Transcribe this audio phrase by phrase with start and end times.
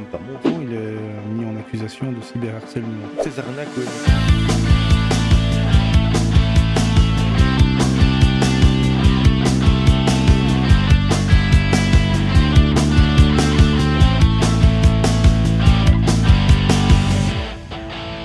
[0.00, 0.50] Montré.
[0.62, 3.06] Il est mis en accusation de cyberharcèlement.
[3.22, 3.84] Ces arnaques, ouais.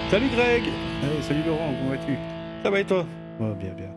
[0.09, 0.63] Salut Greg
[1.03, 2.15] Hey, salut Laurent, comment vas-tu?
[2.63, 3.05] Ça va et toi?
[3.39, 3.89] Ouais, Bien, bien.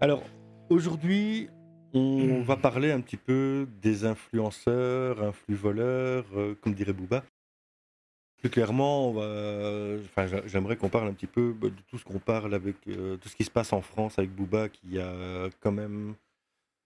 [0.00, 0.22] Alors,
[0.70, 1.48] aujourd'hui.
[1.94, 7.24] On va parler un petit peu des influenceurs, influx-voleurs, euh, comme dirait Booba.
[8.38, 9.98] Plus clairement, on va...
[10.04, 12.76] enfin, j'a- j'aimerais qu'on parle un petit peu bah, de tout ce qu'on parle avec
[12.88, 16.14] euh, tout ce qui se passe en France avec Booba, qui a quand même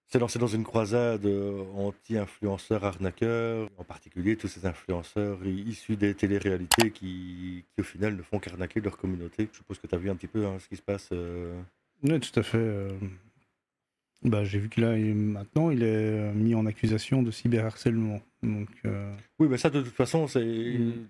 [0.08, 6.14] s'est lancé dans une croisade euh, anti-influenceurs arnaqueurs, en particulier tous ces influenceurs issus des
[6.14, 9.48] téléréalités qui, qui au final ne font qu'arnaquer leur communauté.
[9.52, 11.08] Je suppose que tu as vu un petit peu hein, ce qui se passe.
[11.12, 11.60] euh,
[12.02, 12.58] Oui, tout à fait.
[14.24, 18.20] Bah, j'ai vu qu'il a maintenant, il est euh, mis en accusation de cyberharcèlement.
[18.42, 20.44] Donc, euh, Oui, mais ça, de toute façon, c'est.
[20.44, 21.08] Mm.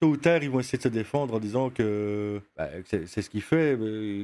[0.00, 3.20] Tôt ou tard, ils vont essayer de se défendre en disant que, bah, que c'est
[3.20, 3.78] ce qu'il fait,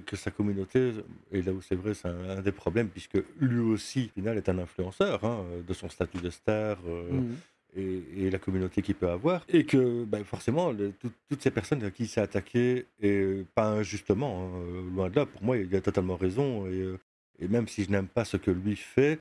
[0.07, 0.93] que sa communauté,
[1.33, 4.39] et là où c'est vrai, c'est un, un des problèmes, puisque lui aussi, au final,
[4.39, 7.21] est un influenceur hein, de son statut de star euh,
[7.77, 9.45] et, et la communauté qu'il peut avoir.
[9.51, 13.45] Et que, bah, forcément, le- tout- toutes ces personnes à qui il s'est attaqué, et
[13.55, 16.67] pas injustement, hein, loin de là, pour moi, il a totalement raison.
[16.69, 16.99] Et, euh,
[17.39, 19.19] et même si je n'aime pas ce que lui fait,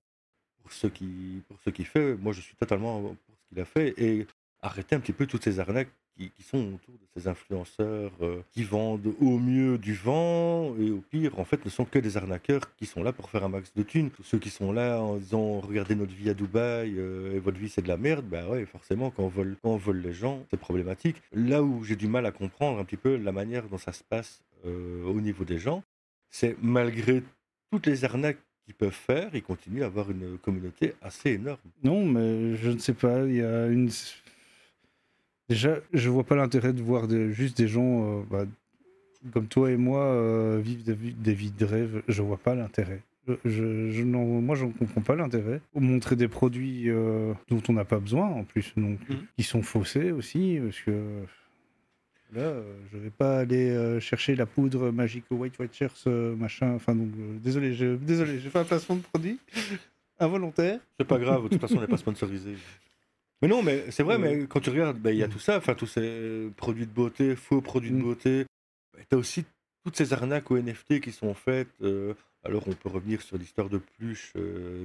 [0.62, 4.28] pour ce qu'il fait, moi je suis totalement pour ce qu'il a fait et
[4.62, 8.64] arrêter un petit peu toutes ces arnaques qui, sont autour de ces influenceurs euh, qui
[8.64, 12.74] vendent au mieux du vent et au pire en fait ne sont que des arnaqueurs
[12.78, 14.10] qui sont là pour faire un max de thunes.
[14.24, 17.70] Ceux qui sont là en disant regardez notre vie à Dubaï euh, et votre vie
[17.70, 19.24] c'est de la merde, bah ouais forcément quand
[19.64, 21.22] on vole, les gens c'est problématique.
[21.34, 24.04] Là où j'ai du mal à comprendre un petit peu la manière dont ça se
[24.04, 25.84] passe euh, au niveau des gens,
[26.30, 27.24] c'est malgré
[27.72, 31.60] toutes les arnaques qu'ils peuvent faire, ils continuent à avoir une communauté assez énorme.
[31.84, 33.26] non, mais je ne sais pas.
[33.26, 33.90] Il y a une.
[35.50, 38.46] Déjà, je vois pas l'intérêt de voir de- juste des gens euh, bah,
[39.32, 42.02] comme toi et moi euh, vivre des, vi- des vies de rêve.
[42.08, 43.02] Je vois pas l'intérêt.
[43.28, 45.60] Je, je, moi, je ne comprends pas l'intérêt.
[45.76, 49.18] Montrer des produits euh, dont on n'a pas besoin, en plus, donc, Mhm.
[49.38, 50.92] qui sont faussés aussi, parce que
[52.36, 56.74] là, euh, je vais pas aller euh, chercher la poudre magique White Watchers, euh, machin.
[56.76, 59.40] Enfin, donc, euh, désolé, je, désolé, j'ai fait un placement de produit
[60.20, 60.80] involontaire.
[61.00, 62.56] C'est pas grave, de toute façon, on n'est pas sponsorisé.
[63.42, 65.58] Mais non, mais c'est vrai, mais quand tu regardes, ben, il y a tout ça,
[65.58, 68.02] enfin, tous ces produits de beauté, faux produits de Mm.
[68.04, 68.46] beauté.
[69.10, 69.44] tu as aussi
[69.84, 71.68] toutes ces arnaques aux NFT qui sont faites.
[71.82, 72.14] euh,
[72.44, 74.32] alors, on peut revenir sur l'histoire de Pluche,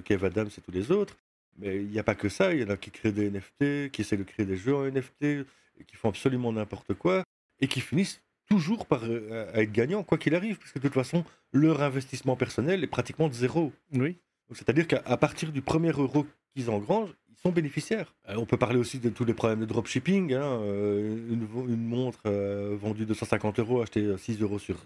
[0.07, 1.17] Kev Adams et tous les autres.
[1.59, 2.55] Mais il n'y a pas que ça.
[2.55, 4.85] Il y en a qui créent des NFT, qui essaient de créer des jeux en
[4.87, 7.23] NFT, et qui font absolument n'importe quoi,
[7.61, 10.83] et qui finissent toujours par euh, à être gagnants, quoi qu'il arrive, parce que de
[10.83, 13.73] toute façon, leur investissement personnel est pratiquement de zéro.
[13.93, 14.19] Oui.
[14.53, 18.13] C'est-à-dire qu'à partir du premier euro qu'ils engrangent, ils sont bénéficiaires.
[18.29, 20.35] Euh, on peut parler aussi de tous les problèmes de dropshipping.
[20.35, 22.29] hein, euh, une, montre
[22.75, 24.77] vendue 250 euros, achetée 6 euros sur,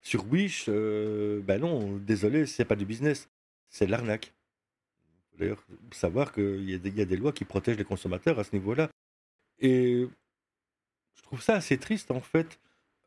[0.00, 0.68] sur Wish.
[0.68, 3.28] ben non, désolé, c'est pas du business,
[3.68, 4.32] c'est de l'arnaque.
[5.36, 8.88] D'ailleurs, savoir qu'il y, y a des lois qui protègent les consommateurs à ce niveau-là.
[9.60, 10.06] Et
[11.18, 12.58] je trouve ça assez triste, en fait,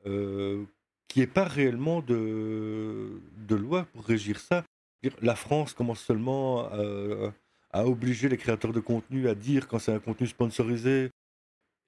[0.06, 0.64] euh,
[1.08, 4.64] qu'il n'y ait pas réellement de, loi pour régir ça.
[5.22, 6.70] La France commence seulement
[7.72, 11.10] à, obliger les créateurs de contenu à dire quand c'est un contenu sponsorisé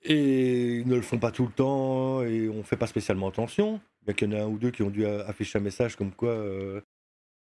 [0.02, 3.30] et ils ne le font pas tout le temps et on ne fait pas spécialement
[3.30, 3.80] attention.
[4.06, 6.12] Bien qu'il y en a un ou deux qui ont dû afficher un message comme
[6.12, 6.82] quoi euh,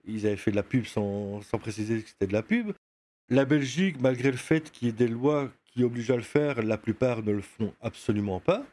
[0.05, 2.73] ils avaient fait de la pub sans préciser que c'était de la pub.
[3.29, 6.61] La Belgique, malgré le fait qu'il y ait des lois qui obligent à le faire,
[6.61, 8.65] la plupart ne le font absolument pas.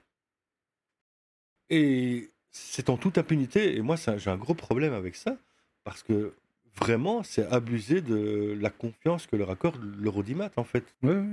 [1.70, 3.76] Et c'est en toute impunité.
[3.76, 5.36] Et moi, j'ai un gros problème avec ça.
[5.84, 6.34] Parce que
[6.76, 10.84] vraiment, c'est abuser de la confiance que leur accorde l'Eurodimat, en fait.
[11.02, 11.24] Ouais, ouais.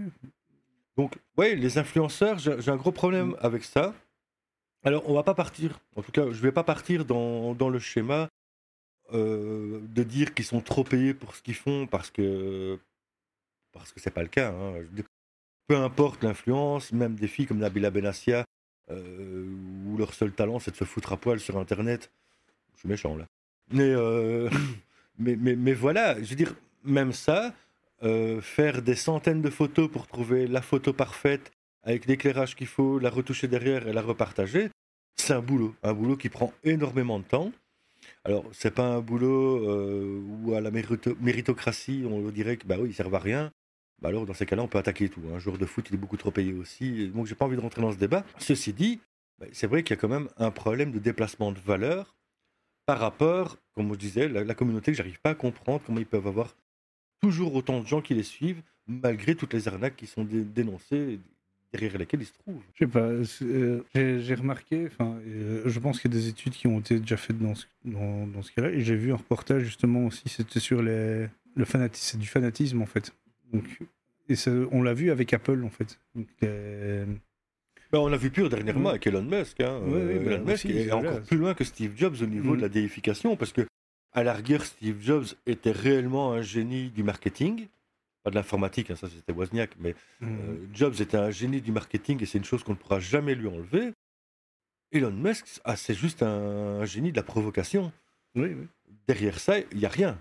[0.96, 3.94] Donc, ouais, les influenceurs, j'ai un gros problème avec ça.
[4.84, 7.78] Alors, on va pas partir, en tout cas, je vais pas partir dans, dans le
[7.80, 8.30] schéma
[9.14, 12.80] euh, de dire qu'ils sont trop payés pour ce qu'ils font parce que
[13.72, 14.52] parce que c'est pas le cas.
[14.52, 14.74] hein.
[15.68, 18.46] Peu importe l'influence, même des filles comme Nabila Benassia,
[18.90, 19.46] euh,
[19.86, 22.10] où leur seul talent c'est de se foutre à poil sur Internet.
[22.76, 23.26] Je suis méchant là.
[23.72, 24.50] Mais, euh,
[25.20, 27.54] mais, mais, mais voilà, je veux dire, même ça,
[28.04, 31.52] euh, faire des centaines de photos pour trouver la photo parfaite
[31.84, 34.70] avec l'éclairage qu'il faut, la retoucher derrière et la repartager,
[35.16, 35.74] c'est un boulot.
[35.84, 37.52] Un boulot qui prend énormément de temps.
[38.24, 42.90] Alors, c'est pas un boulot où à la mérito- méritocratie, on dirait que bah oui,
[42.90, 43.52] ils servent à rien.
[44.02, 45.22] Bah alors, dans ces cas-là, on peut attaquer tout.
[45.34, 47.08] Un joueur de foot, il est beaucoup trop payé aussi.
[47.10, 48.24] Donc, j'ai pas envie de rentrer dans ce débat.
[48.38, 49.00] Ceci dit,
[49.40, 52.16] bah, c'est vrai qu'il y a quand même un problème de déplacement de valeur
[52.86, 56.06] par rapport, comme je disais, la, la communauté que j'arrive pas à comprendre comment ils
[56.06, 56.56] peuvent avoir
[57.22, 61.20] toujours autant de gens qui les suivent malgré toutes les arnaques qui sont dé- dénoncées
[61.74, 62.62] derrière lesquels il se trouve.
[62.76, 66.54] Je sais pas, euh, j'ai remarqué, enfin, euh, je pense qu'il y a des études
[66.54, 69.18] qui ont été déjà faites dans ce, dans, dans ce cas-là, et j'ai vu un
[69.18, 73.12] reportage justement aussi, c'était sur les, le fanatisme, du fanatisme en fait.
[73.54, 73.80] Donc,
[74.30, 76.00] et ça- on l'a vu avec Apple en fait.
[76.16, 77.06] Donc, les-
[77.92, 79.62] Ben, on l'a vu pur dernièrement avec Elon Musk.
[79.62, 79.80] Hein.
[79.86, 82.58] Ouais, Euh, Elon Musk aussi, est encore plus loin que Steve Jobs au niveau Mm.
[82.58, 83.62] de la déification, parce que
[84.12, 87.68] à la rigueur, Steve Jobs était réellement un génie du marketing,
[88.24, 90.30] pas de l'informatique, hein, ça c'était Wozniak, mais Mhm.
[90.40, 93.36] euh, Jobs était un génie du marketing et c'est une chose qu'on ne pourra jamais
[93.36, 93.94] lui enlever.
[94.92, 97.92] Elon Musk, ah, c'est juste un, un génie de la provocation.
[98.36, 98.68] Oui, oui.
[99.08, 100.20] Derrière ça, il n'y a rien.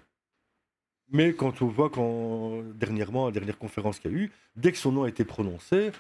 [1.13, 4.79] Mais quand on voit quand, dernièrement, la dernière conférence qu'il y a eu, dès que
[4.79, 5.91] son nom a été prononcé,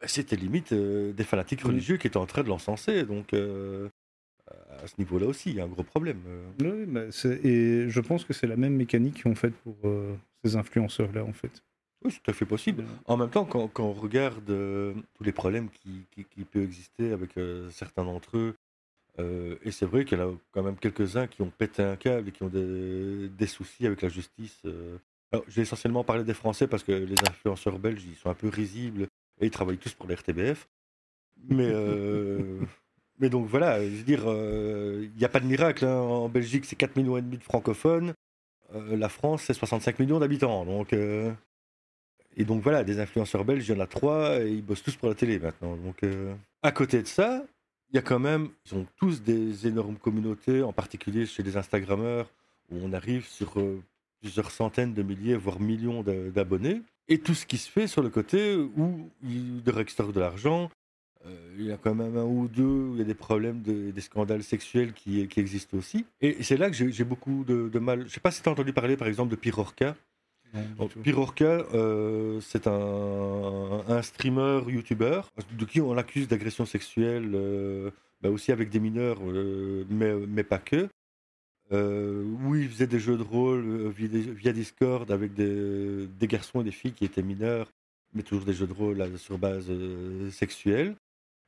[0.00, 1.70] bah, c'était limite euh, des fanatiques Mhm.
[1.70, 3.04] religieux qui étaient en train de l'encenser.
[3.04, 3.88] Donc, euh,
[4.82, 6.22] à ce niveau-là aussi, il y a un gros problème.
[6.26, 6.46] euh.
[6.60, 9.76] Oui, bah, c'est- et je pense que c'est la même mécanique qu'ils ont faite pour
[9.84, 10.14] euh,
[10.44, 11.62] ces influenceurs-là en fait.
[12.04, 12.84] Oui, c'est tout à fait possible.
[13.06, 16.62] En même temps, quand, quand on regarde euh, tous les problèmes qui, qui, qui peuvent
[16.62, 18.54] exister avec euh, certains d'entre eux,
[19.18, 21.96] euh, et c'est vrai qu'il y en a quand même quelques-uns qui ont pété un
[21.96, 24.60] câble et qui ont des, soucis avec la justice.
[24.64, 24.98] euh.
[25.32, 28.48] Alors, j'ai essentiellement parlé des Français parce que les influenceurs belges, ils sont un peu
[28.48, 29.08] risibles
[29.40, 30.68] et ils travaillent tous pour l'RTBF.
[31.48, 32.60] Mais, euh,
[33.18, 35.84] mais donc voilà, je veux dire, il n'y a pas de miracle.
[35.84, 35.98] hein.
[35.98, 38.14] En Belgique, c'est 4 millions de francophones.
[38.72, 40.64] La France, c'est 65 millions d'habitants.
[40.64, 44.82] Donc, et donc voilà, des influenceurs belges, il y en a trois et ils bossent
[44.82, 45.76] tous pour la télé maintenant.
[45.76, 46.02] Donc
[46.62, 47.44] à côté de ça,
[47.90, 51.56] il y a quand même, ils ont tous des énormes communautés, en particulier chez les
[51.56, 52.30] Instagrammeurs,
[52.70, 53.82] où on arrive sur euh,
[54.20, 56.82] plusieurs centaines de milliers, voire millions d'abonnés.
[57.08, 60.70] Et tout ce qui se fait sur le côté où ils extraire de l'argent.
[61.24, 63.62] Euh, il y a quand même un ou deux où il y a des problèmes,
[63.62, 66.04] de- des scandales sexuels qui, existent aussi.
[66.20, 68.04] Et c'est là que j'ai beaucoup de, mal.
[68.06, 69.96] Je sais pas si tu as entendu parler par exemple de Pirorca.
[70.78, 70.88] Non.
[71.02, 75.22] Pirorca, euh, c'est un, un streamer YouTuber
[75.52, 80.44] de qui on accuse d'agression sexuelle, euh, bah aussi avec des mineurs, euh, mais, mais
[80.44, 80.88] pas que.
[81.72, 86.64] Où il faisait des jeux de rôle via, via Discord avec des, des garçons et
[86.64, 87.70] des filles qui étaient mineurs,
[88.14, 89.70] mais toujours des jeux de rôle là, sur base
[90.30, 90.94] sexuelle.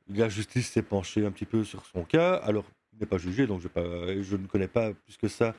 [0.09, 2.33] La justice s'est penchée un petit peu sur son cas.
[2.35, 5.27] Alors, il n'est pas jugé, donc je, vais pas, je ne connais pas plus que
[5.29, 5.55] ça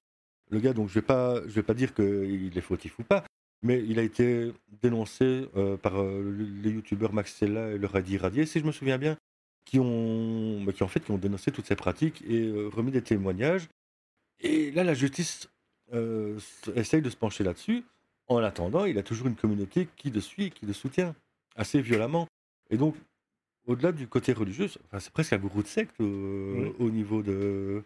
[0.51, 3.25] le gars, donc je vais pas, je vais pas dire qu'il est fautif ou pas,
[3.63, 4.53] mais il a été
[4.83, 8.99] dénoncé euh, par euh, les youtubeurs Maxella et le Radi Radier, si je me souviens
[8.99, 9.17] bien,
[9.65, 12.91] qui ont, bah, qui en fait, qui ont dénoncé toutes ces pratiques et euh, remis
[12.91, 13.69] des témoignages.
[14.41, 15.49] Et là, la justice
[16.77, 17.83] essaye de se pencher là-dessus.
[18.29, 21.17] En attendant, il a toujours une communauté qui le suit, qui le soutient
[21.57, 22.29] assez violemment.
[22.71, 22.95] Et donc,
[23.67, 26.73] au-delà du côté religieux, enfin, c'est presque un gourou de secte Oui.
[26.79, 27.83] au niveau de,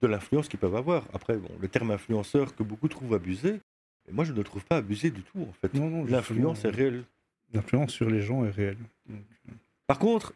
[0.00, 1.04] de l'influence qu'ils peuvent avoir.
[1.12, 3.60] Après, bon, le terme influenceur que beaucoup trouvent abusé,
[4.12, 5.72] moi je ne le trouve pas abusé du tout en fait.
[5.74, 7.04] Non, non, L'influence est réelle.
[7.52, 8.78] L'influence sur les gens est réelle.
[9.08, 9.20] Donc,
[9.86, 10.34] Par contre,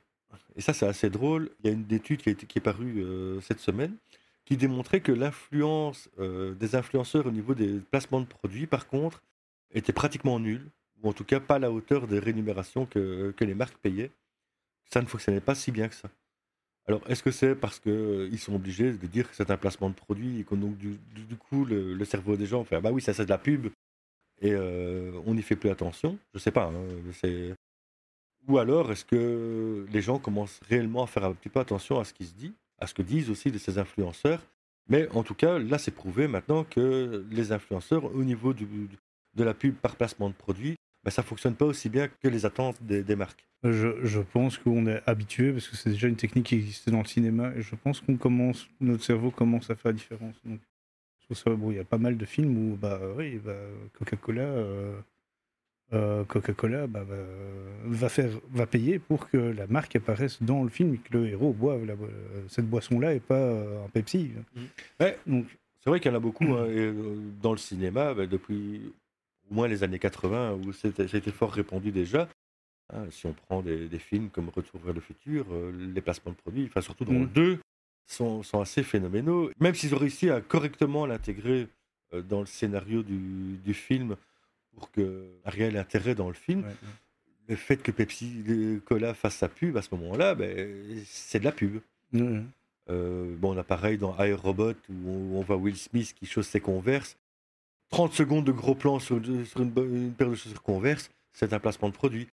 [0.56, 2.62] et ça c'est assez drôle, il y a une étude qui, a été, qui est
[2.62, 3.96] parue euh, cette semaine
[4.50, 9.22] qui démontrait que l'influence euh, des influenceurs au niveau des placements de produits, par contre,
[9.72, 10.66] était pratiquement nulle,
[11.00, 14.10] ou en tout cas pas à la hauteur des rémunérations que, que les marques payaient.
[14.92, 16.10] Ça ne fonctionnait pas si bien que ça.
[16.90, 19.94] Alors, est-ce que c'est parce qu'ils sont obligés de dire que c'est un placement de
[19.94, 20.98] produit et que donc du,
[21.36, 23.68] coup le, cerveau des gens fait ah bah oui ça c'est de la pub
[24.40, 26.18] et euh, on n'y fait plus attention?
[26.34, 26.64] Je sais pas.
[26.64, 27.54] hein,
[28.48, 32.04] ou alors est-ce que les gens commencent réellement à faire un petit peu attention à
[32.04, 34.42] ce qui se dit, à ce que disent aussi de ces influenceurs?
[34.88, 39.54] Mais en tout cas, là, c'est prouvé maintenant que les influenceurs, au niveau de la
[39.54, 43.02] pub par placement de produits, ben, ça fonctionne pas aussi bien que les attentes des,
[43.02, 43.46] des marques.
[43.62, 47.00] Je, je pense qu'on est habitué parce que c'est déjà une technique qui existait dans
[47.00, 50.34] le cinéma et je pense qu'on commence, notre cerveau commence à faire la différence.
[50.44, 50.60] Donc,
[51.46, 53.54] bon, il y a pas mal de films où, bah oui, bah,
[53.98, 54.98] Coca-Cola, euh,
[55.92, 57.16] euh, Coca-Cola bah, va,
[57.84, 61.28] va faire, va payer pour que la marque apparaisse dans le film et que le
[61.28, 61.96] héros boive la-
[62.48, 64.30] cette boisson-là et pas euh, un Pepsi.
[65.00, 65.18] Ouais.
[65.26, 65.46] Donc,
[65.80, 66.92] C'est vrai qu'il y en a beaucoup hein, et,
[67.42, 68.92] dans le cinéma ben, depuis
[69.50, 72.28] au moins les années 80 où c'était c'était fort répandu déjà.
[72.92, 76.32] Hein, si on prend des, des films comme Retour vers le futur, euh, les placements
[76.32, 77.20] de produits, enfin surtout dans Mm.
[77.20, 77.58] le 2,
[78.08, 79.50] sont, sont assez phénoménaux.
[79.60, 81.68] Même s'ils ont réussi à correctement l'intégrer
[82.12, 84.16] euh, dans le scénario du, du film
[84.74, 86.74] pour que un réel intérêt dans le film, ouais, ouais.
[87.48, 88.42] le fait que Pepsi
[88.84, 91.80] Cola fasse sa pub à ce moment-là, ben, c'est de la pub.
[92.88, 96.26] Euh, bon, on a pareil dans Air Robot où on, on voit Will Smith qui
[96.26, 97.16] chausse ses Converse.
[97.90, 101.88] 30 secondes de gros plan sur, sur une, paire de chaussures Converse, c'est un placement
[101.88, 102.28] de produit.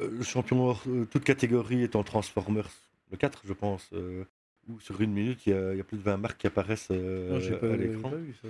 [0.00, 2.70] Euh, le champion euh, toute catégorie étant Transformers,
[3.10, 4.24] le 4, je pense, euh,
[4.68, 6.46] où sur une minute, il y, a- il y a plus de 20 marques qui
[6.46, 8.10] apparaissent euh, Non, pas, à l'écran.
[8.42, 8.48] ça.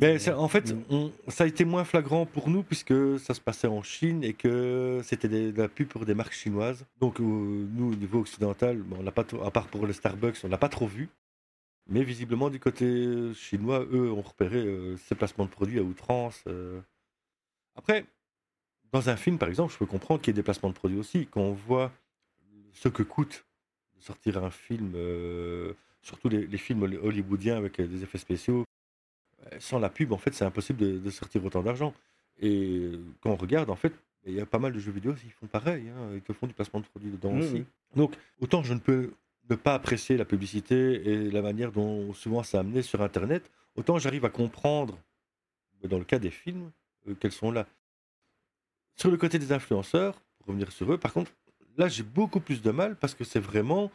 [0.00, 3.66] Mais en fait, on- ça a été moins flagrant pour nous puisque ça se passait
[3.68, 6.84] en Chine et que c'était de la pub pour des marques chinoises.
[7.00, 10.48] Donc euh, nous, au niveau occidental, on n'a pas à part pour le Starbucks, on
[10.48, 11.08] n'a pas trop vu.
[11.90, 16.42] Mais visiblement, du côté chinois, eux ont repéré euh, ces placements de produits à outrance.
[16.46, 16.80] euh.
[17.74, 18.06] Après,
[18.92, 20.98] dans un film, par exemple, je peux comprendre qu'il y ait des placements de produits
[20.98, 21.26] aussi.
[21.26, 21.92] Quand on voit
[22.72, 23.44] ce que coûte
[23.98, 28.18] de sortir un film, euh, surtout les, les films holly- hollywoodiens avec euh, des effets
[28.18, 28.64] spéciaux,
[29.52, 31.92] euh, sans la pub, en fait, c'est impossible de, de sortir autant d'argent.
[32.38, 33.92] Et euh, quand on regarde, en fait,
[34.26, 35.88] il y a pas mal de jeux vidéo qui font pareil.
[35.88, 37.52] hein, ils te font du placement de produits dedans Oui, aussi.
[37.54, 37.64] oui.
[37.96, 39.12] Donc, autant je ne peux
[39.50, 43.98] ne pas apprécier la publicité et la manière dont souvent c'est amené sur Internet, autant
[43.98, 44.98] j'arrive à comprendre,
[45.84, 46.70] dans le cas des films,
[47.08, 47.66] euh, qu'elles sont là.
[48.96, 51.32] Sur le côté des influenceurs, pour revenir sur eux, par contre,
[51.76, 53.90] là j'ai beaucoup plus de mal parce que c'est vraiment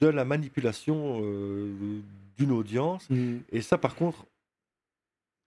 [0.00, 2.02] de la manipulation euh,
[2.36, 3.08] d'une audience.
[3.10, 3.38] Mm.
[3.50, 4.26] Et ça, par contre,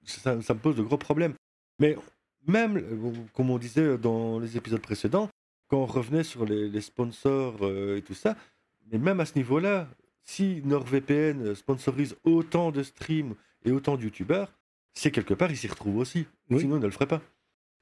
[0.03, 1.33] ça, ça me pose de gros problèmes.
[1.79, 1.95] Mais
[2.47, 5.29] même, euh, comme on disait dans les épisodes précédents,
[5.67, 8.35] quand on revenait sur les, les sponsors euh, et tout ça,
[8.91, 9.87] mais même à ce niveau-là,
[10.23, 14.53] si NordVPN sponsorise autant de streams et autant de youtubeurs,
[14.93, 16.27] c'est quelque part, ils s'y retrouvent aussi.
[16.49, 16.59] Oui.
[16.61, 17.21] Sinon, ils ne le feraient pas.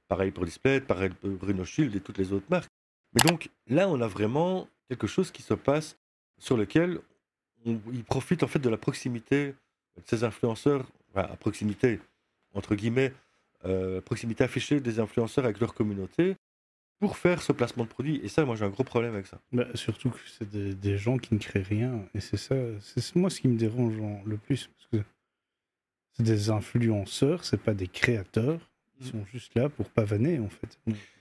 [0.08, 2.70] Pareil pour Display, pareil pour Bruno Shield et toutes les autres marques.
[3.12, 5.98] Mais donc, là, on a vraiment quelque chose qui se passe
[6.38, 7.00] sur lequel
[7.66, 9.54] on, ils profitent en fait de la proximité
[9.96, 12.00] de ces influenceurs, à proximité,
[12.54, 13.12] entre guillemets,
[13.64, 16.36] euh, proximité affichée des influenceurs avec leur communauté
[17.00, 18.20] pour faire ce placement de produit.
[18.24, 19.40] Et ça, moi, j'ai un gros problème avec ça.
[19.52, 22.04] Bah, surtout que c'est des, des gens qui ne créent rien.
[22.14, 24.68] Et c'est ça, c'est moi ce qui me dérange le plus.
[24.68, 25.08] Parce que
[26.12, 28.60] c'est des influenceurs, c'est pas des créateurs.
[29.00, 29.10] Ils Mm.
[29.12, 30.78] sont juste là pour pavaner, en fait.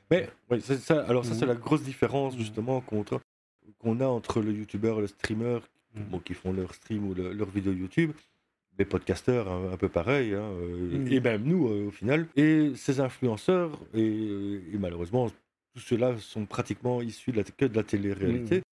[0.10, 1.04] Mais oui, c'est ça.
[1.08, 3.20] Alors ça, c'est la grosse différence justement contre
[3.80, 5.60] qu'on a entre le youtubeur et le streamer,
[6.10, 8.14] bon, qui font leur stream ou le- leur vidéo YouTube,
[8.80, 12.72] les podcasteurs un, un peu pareil, hein, euh, et même nous euh, au final, et
[12.76, 14.02] ces influenceurs et,
[14.74, 15.30] et malheureusement
[15.78, 18.64] tous ceux-là sont pratiquement issus de la, que de la télé-réalité,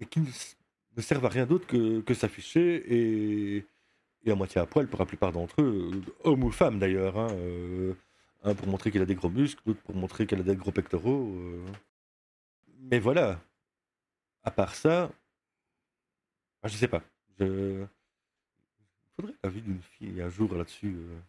[0.00, 0.26] mais qui ne,
[0.96, 3.64] ne servent à rien d'autre que, que s'afficher et,
[4.24, 7.16] et à moitié à poil pour la plupart d'entre eux, euh, hommes ou femmes d'ailleurs.
[7.16, 7.94] hein, euh,
[8.42, 10.72] un pour montrer qu'il a des gros muscles, l'autre pour montrer qu'il a des gros
[10.72, 11.32] pectoraux.
[11.36, 11.64] euh.
[12.80, 13.40] Mais voilà.
[14.42, 15.08] À part ça,
[16.64, 17.04] ah, je sais pas.
[17.38, 17.84] Je...
[17.84, 20.96] Il faudrait l'avis d'une fille un jour là-dessus.
[20.96, 21.20] euh.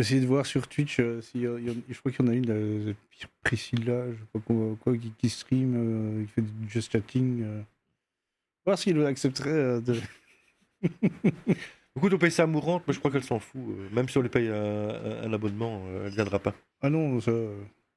[0.00, 2.34] Vais essayer de voir sur Twitch euh, y a- je crois qu'il y en a
[2.34, 2.94] une, euh,
[3.44, 4.38] Priscilla, je sais pas
[4.82, 7.42] quoi, qui, qui stream, euh, qui fait du just chatting.
[7.42, 7.60] euh.
[8.64, 9.96] Voir s'il accepterait de.
[11.96, 13.60] Écoute, on paye ça à mourante, mais je crois qu'elle s'en fout.
[13.92, 16.54] Même si on lui paye un, abonnement, elle ne viendra pas.
[16.80, 17.32] Ah non, ça.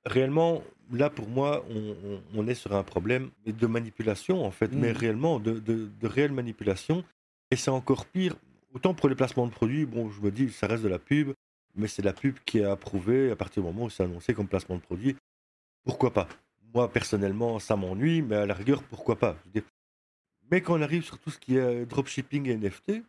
[0.05, 4.73] Réellement, là pour moi, on, on- on est sur un problème de manipulation en fait,
[4.73, 7.01] mais réellement de, de, de réelle manipulation.
[7.49, 8.35] Et c'est encore pire,
[8.73, 11.31] autant pour les placements de produits, bon, je me dis, ça reste de la pub,
[11.75, 14.47] mais c'est la pub qui est approuvée à partir du moment où c'est annoncé comme
[14.47, 15.15] placement de produit.
[15.83, 16.27] Pourquoi pas?
[16.73, 19.37] Moi, personnellement, ça m'ennuie, mais à la rigueur, pourquoi pas?
[20.51, 23.03] Mais quand on arrive sur tout ce qui est dropshipping et NFT,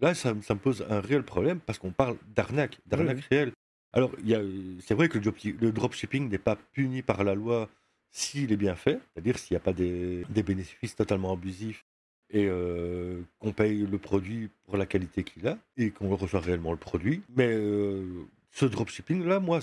[0.00, 3.24] là, ça, me- ça me pose un réel problème parce qu'on parle d'arnaque, d'arnaque Oui,
[3.30, 3.52] réelle.
[3.92, 7.68] Alors, a- c'est vrai que le, dropshipping n'est pas puni par la loi
[8.10, 11.84] s'il est bien fait, c'est-à-dire s'il n'y a pas des, des bénéfices totalement abusifs
[12.32, 16.70] et euh, qu'on paye le produit pour la qualité qu'il a et qu'on reçoit réellement
[16.72, 17.22] le produit.
[17.36, 18.04] Mais euh,
[18.50, 19.60] ce dropshipping-là, moi,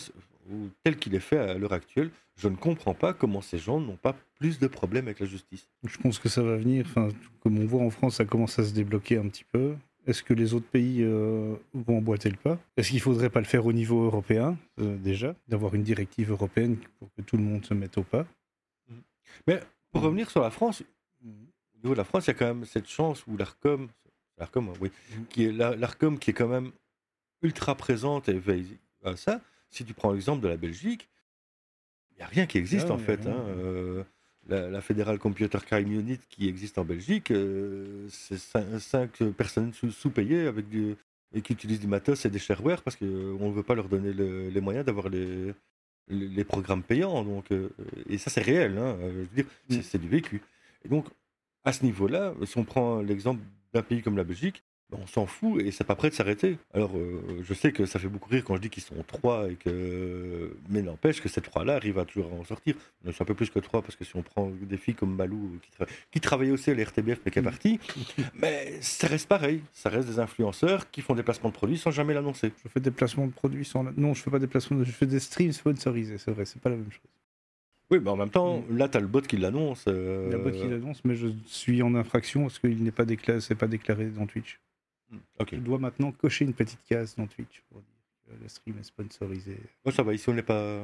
[0.84, 3.96] tel qu'il est fait à l'heure actuelle, je ne comprends pas comment ces gens n'ont
[3.98, 5.68] pas plus de problèmes avec la justice.
[5.84, 6.86] Je pense que ça va venir.
[6.88, 7.10] Enfin,
[7.42, 9.76] comme on voit en France, ça commence à se débloquer un petit peu.
[10.06, 12.58] Est-ce que les autres pays euh, vont emboîter le pas?
[12.78, 16.78] Est-ce qu'il faudrait pas le faire au niveau européen euh, déjà, d'avoir une directive européenne
[17.00, 18.26] pour que tout le monde se mette au pas?
[19.46, 20.08] Pour Mhm.
[20.08, 20.84] revenir sur la France,
[21.94, 23.88] de la France, il y a quand même cette chance où l'ARCOM,
[24.38, 25.26] l'ARCOM, oui, Mhm.
[25.28, 26.72] qui est la- l'ARCOM qui est quand même
[27.42, 29.42] ultra présente et veille à ça.
[29.70, 31.08] Si tu prends l'exemple de la Belgique,
[32.14, 33.26] il n'y a rien qui existe Ah, en fait.
[33.28, 34.04] hein, euh,
[34.48, 39.74] la, la Federal Computer Crime Unit qui existe en Belgique, euh, c'est cin- cinq personnes
[39.74, 40.96] sous- sous-payées avec du,
[41.34, 44.14] et qui utilisent du matos et des shareware parce qu'on ne veut pas leur donner
[44.14, 45.54] le- les moyens d'avoir les,
[46.08, 47.22] les, les programmes payants.
[47.24, 47.70] Donc, euh,
[48.10, 48.78] et ça, c'est réel.
[48.78, 49.84] hein, euh, je veux dire, c'est Mm.
[49.84, 50.42] c'est du vécu.
[50.86, 51.06] Et donc,
[51.66, 53.42] à ce niveau-là, si on prend l'exemple
[53.74, 56.58] d'un pays comme la Belgique, ben, on s'en fout et c'est pas prêt de s'arrêter.
[56.74, 59.50] Alors, euh, je sais que ça fait beaucoup rire quand je dis qu'ils sont trois
[59.52, 62.76] et que, mais n'empêche que ces trois-là arrivent à toujours en sortir.
[63.12, 65.60] Sont un peu plus que trois parce que si on prend des filles comme Malou
[65.62, 67.80] qui, tra- qui travaillait aussi à l'RTBF mais qui est partie,
[68.34, 69.62] mais ça reste pareil.
[69.74, 72.54] Ça reste des influenceurs qui font des placements de produits sans jamais l'annoncer.
[72.64, 73.84] Je fais des placements de produits sans.
[73.98, 74.78] Non, je fais pas des placements.
[74.80, 74.86] De...
[74.86, 76.18] Je fais des streams sponsorisés.
[76.18, 77.12] C'est vrai, c'est pas la même chose.
[77.90, 79.86] Oui, mais en même temps, là, tu as le bot qui l'annonce.
[79.88, 82.92] euh, Il y a pas qui l'annonce, mais je suis en infraction parce qu'il n'est
[82.92, 83.40] pas déclaré.
[83.58, 84.60] Pas déclaré dans Twitch.
[85.40, 85.50] Ok.
[85.50, 88.84] Tu dois maintenant cocher une petite case dans Twitch pour dire que le stream est
[88.84, 89.58] sponsorisé.
[89.86, 90.82] Moi, ça va, ici, on n'est pas.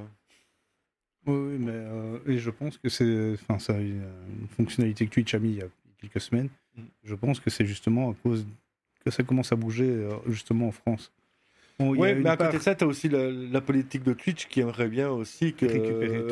[1.25, 4.03] Oui, mais euh, et je pense que c'est, enfin, ça, une,
[4.41, 5.67] une fonctionnalité que Twitch a mis il y a
[5.99, 6.49] quelques semaines.
[6.77, 6.81] Mm.
[7.03, 8.45] Je pense que c'est justement à cause
[9.03, 11.11] que ça commence à bouger euh, justement en France.
[11.83, 14.47] Bon, Oui, mais à côté de ça, tu as aussi la, la politique de Twitch
[14.47, 15.65] qui aimerait bien aussi que,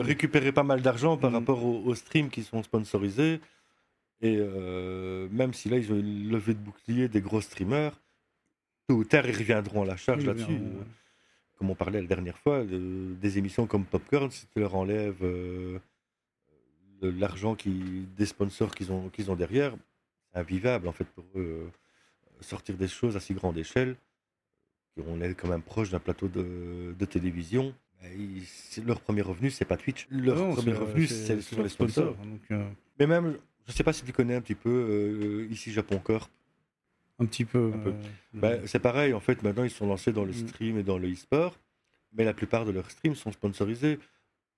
[0.01, 1.35] Récupérer pas mal d'argent par Mhm.
[1.37, 3.39] rapport aux, aux streams qui sont sponsorisés.
[4.21, 7.99] Et euh, même si là, ils ont une levée de bouclier des gros streamers,
[8.87, 10.59] tôt ou tard, ils reviendront à la charge Oui, là-dessus.
[11.57, 15.23] Comme on parlait la dernière fois, de- des émissions comme Popcorn, si tu leur enlèves
[15.23, 15.79] euh,
[17.01, 19.73] l'argent qui, des sponsors qu'ils ont, qu'ils ont derrière,
[20.33, 21.39] c'est invivable en fait pour eux.
[21.39, 21.69] euh,
[22.41, 23.95] sortir des choses à si grande échelle
[25.07, 27.73] on est quand même proche d'un plateau de, de télévision.
[28.17, 30.07] Ils- c'est- leur premier revenu, c'est pas Twitch.
[30.09, 32.15] Leur Non, premier revenu, c'est- sur leur les sponsors.
[32.15, 32.67] donc, euh,
[32.99, 36.29] Mais même, je sais pas si tu connais un petit peu euh, ici Japon Corp.
[37.19, 37.69] un petit peu.
[37.83, 37.89] Peu.
[37.89, 37.93] euh,
[38.33, 40.47] Ben, c'est pareil, en fait, maintenant ils sont lancés dans le Mm.
[40.47, 41.55] stream et dans le e-sport,
[42.13, 43.99] mais la plupart de leurs streams sont sponsorisés.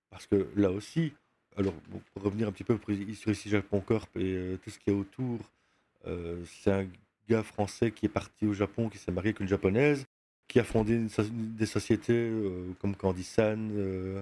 [0.10, 1.12] Parce que là aussi,
[1.58, 2.78] alors bon, pour revenir un petit peu
[3.16, 5.40] sur ici Japon Corp et tout ce qui est autour,
[6.46, 6.88] c'est un
[7.30, 10.06] gars français qui est parti au Japon, qui s'est marié avec une japonaise,
[10.48, 14.22] qui a fondé des sociétés euh, comme Candy-san, euh,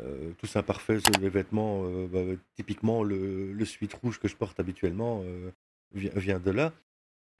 [0.00, 2.20] euh, Tous Imparfaits, les vêtements, euh, bah,
[2.56, 5.50] typiquement le, le suite rouge que je porte habituellement euh,
[5.94, 6.72] vient, vient de là.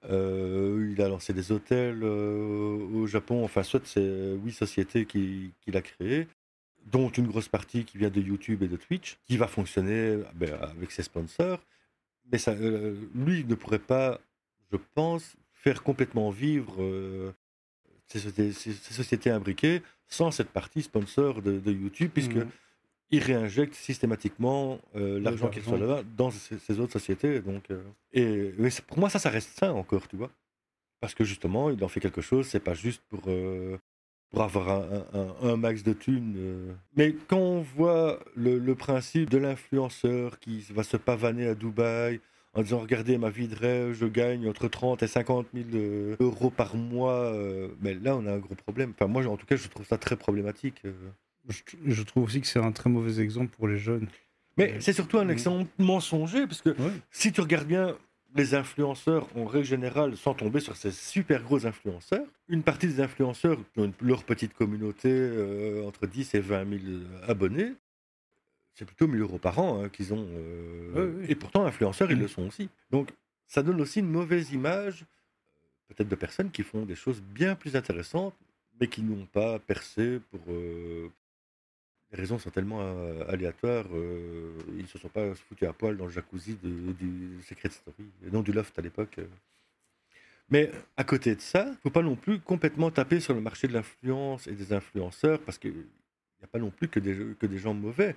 [0.07, 5.81] Il a lancé des hôtels au Japon, enfin soit c'est huit sociétés qui- qu'il a
[5.81, 6.27] créées,
[6.91, 10.53] dont une grosse partie qui vient de YouTube et de Twitch, qui va fonctionner ben,
[10.61, 11.59] avec ses sponsors.
[12.31, 14.19] Mais ça, lui ne pourrait pas,
[14.71, 16.75] je pense, faire complètement vivre
[18.07, 22.49] ces, sociétés, ces- sociétés imbriquées sans cette partie sponsor de, de YouTube, puisque Mhm.
[23.11, 25.95] il réinjecte systématiquement euh, l'argent qu'il reçoit l'argent.
[25.97, 27.39] là dans ces, ces autres sociétés.
[27.41, 27.81] Donc, euh,
[28.13, 28.51] et
[28.87, 30.31] pour moi, ça, ça reste sain encore, tu vois.
[31.01, 33.77] Parce que justement, il en fait quelque chose, c'est pas juste pour, euh,
[34.31, 36.35] pour avoir un, un- un max de thunes.
[36.37, 36.73] euh.
[36.95, 42.19] Mais quand on voit le, le principe de l'influenceur qui va se pavaner à Dubaï
[42.55, 46.15] en disant Regardez ma vie de rêve, je gagne entre 30 et 50 000 euh,
[46.19, 48.93] euros par mois, euh, mais là, on a un gros problème.
[48.95, 50.81] Enfin, moi, en tout cas, je trouve ça très problématique.
[50.85, 50.91] euh.
[51.47, 54.07] Je, je trouve aussi que c'est un très mauvais exemple pour les jeunes.
[54.57, 56.91] Mais c'est surtout un exemple mensonger, parce que Ouais.
[57.11, 57.95] si tu regardes bien
[58.35, 62.99] les influenceurs en règle générale, sans tomber sur ces super gros influenceurs, une partie des
[63.01, 66.81] influenceurs qui ont une- leur petite communauté euh, entre 10 et 20 000
[67.27, 67.73] abonnés,
[68.75, 70.27] c'est plutôt 1000 euros par an hein, qu'ils ont.
[70.29, 71.25] euh.
[71.27, 72.21] Et pourtant, influenceurs, ils Mhm.
[72.23, 72.69] le sont aussi.
[72.91, 73.09] Donc,
[73.47, 77.55] ça donne aussi une mauvaise image, euh, peut-être de personnes qui font des choses bien
[77.55, 78.35] plus intéressantes,
[78.79, 80.41] mais qui n'ont pas percé pour.
[80.49, 81.09] euh,
[82.11, 83.85] les raisons sont tellement euh, aléatoires.
[83.91, 88.41] ils ne se sont pas foutus à poil dans le jacuzzi du Secret Story, non
[88.41, 89.19] du Loft à l'époque.
[90.49, 93.41] Mais à côté de ça, il ne faut pas non plus complètement taper sur le
[93.41, 97.15] marché de l'influence et des influenceurs, parce qu'il n'y a pas non plus que des,
[97.39, 98.15] que des gens mauvais.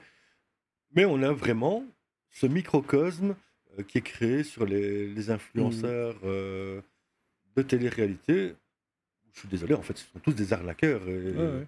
[0.94, 1.84] Mais on a vraiment
[2.30, 3.36] ce microcosme
[3.78, 6.80] euh, qui est créé sur les, les influenceurs euh,
[7.56, 8.54] de télé-réalité.
[9.34, 11.06] Je suis désolé, en fait, ce sont tous des arnaqueurs.
[11.08, 11.66] Et Ouais, ouais.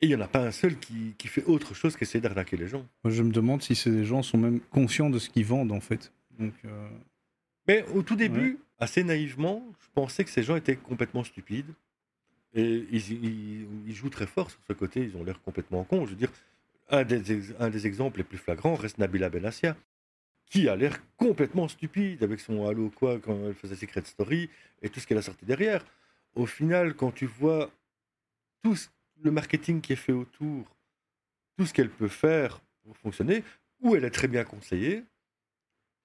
[0.00, 2.56] et il n'y en a pas un seul qui, qui fait autre chose qu'essayer d'arnaquer
[2.56, 2.86] les gens.
[3.04, 5.80] Moi, je me demande si ces gens sont même conscients de ce qu'ils vendent en
[5.80, 6.12] fait.
[6.38, 6.88] Donc, euh,
[7.68, 11.72] Mais au tout début, assez naïvement, je pensais que ces gens étaient complètement stupides.
[12.54, 16.06] Et ils, ils- ils jouent très fort sur ce côté, ils ont l'air complètement cons.
[16.06, 16.32] Je veux dire,
[16.90, 19.76] un des, ex- un des exemples les plus flagrants reste Nabila Benassia,
[20.46, 24.48] qui a l'air complètement stupide avec son Halo quoi quand elle faisait Secret Story
[24.82, 25.84] et tout ce qu'elle a sorti derrière.
[26.34, 27.70] Au final, quand tu vois
[28.62, 28.88] tout ce-
[29.22, 30.64] le marketing qui est fait autour,
[31.56, 33.42] tout ce qu'elle peut faire pour fonctionner,
[33.80, 35.02] où elle est très bien conseillée,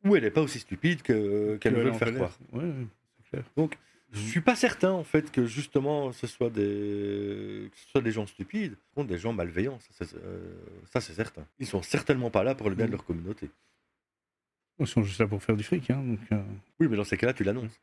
[0.03, 2.37] où elle n'est pas aussi stupide que- qu'elle que veut le faire croire.
[2.51, 2.87] Ouais, ouais,
[3.23, 3.43] c'est clair.
[3.55, 3.77] Donc,
[4.13, 8.11] je suis pas certain en fait que justement ce soit des, que ce soit des
[8.11, 10.53] gens stupides, contre des gens malveillants, ça c'est euh,
[10.91, 11.45] ça, c'est certain.
[11.59, 13.49] Ils sont certainement pas là pour le bien de leur communauté.
[14.79, 15.89] Ils sont juste là pour faire du fric.
[15.91, 16.41] Hein, donc, euh,
[16.79, 17.79] Oui, mais dans ces cas-là, tu l'annonces.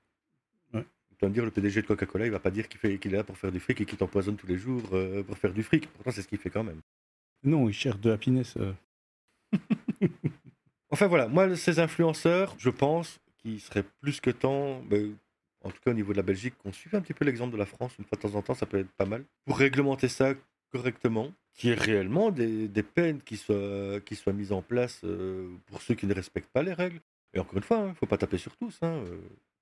[0.75, 0.85] Ouais.
[1.11, 3.25] Tu vas me dire, le PDG de Coca-Cola, il va pas dire qu'il est là
[3.25, 5.89] pour faire du fric et qu'il t'empoisonne tous les jours euh, pour faire du fric.
[5.89, 6.81] Pourtant, c'est ce qu'il fait quand même.
[7.45, 8.57] Non, ils cherchent de happiness.
[8.57, 8.73] euh.
[10.91, 15.15] Enfin voilà, moi, ces influenceurs, je pense qu'il serait plus que temps, ben,
[15.63, 17.59] en tout cas au niveau de la Belgique, qu'on suive un petit peu l'exemple de
[17.59, 20.09] la France, une fois de temps en temps, ça peut être pas mal, pour réglementer
[20.09, 20.35] ça
[20.71, 25.49] correctement, qu'il y ait réellement des, peines qui soient, qui soient mises en place euh,
[25.67, 27.01] pour ceux qui ne respectent pas les règles.
[27.35, 29.19] Et encore une fois, il ne faut pas taper sur tous, hein, euh,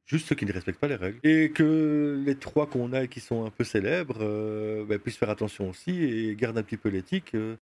[0.06, 1.18] juste ceux qui ne respectent pas les règles.
[1.22, 5.16] Et que les trois qu'on a et qui sont un peu célèbres euh, ben, puissent
[5.16, 7.32] faire attention aussi et gardent un petit peu l'éthique.
[7.32, 7.56] que,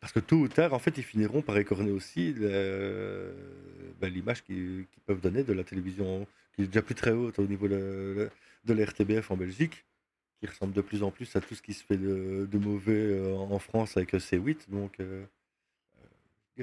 [0.00, 4.86] parce que tôt ou tard, en fait, ils finiront par écorner aussi ben, l'image qu'ils
[5.06, 8.30] peuvent donner de la télévision, qui est déjà plus très haute au niveau de,
[8.64, 9.84] de la RTBF en Belgique,
[10.40, 13.34] qui ressemble de plus en plus à tout ce qui se fait de, mauvais euh,
[13.34, 14.70] en France avec C8.
[14.70, 15.24] Donc, euh,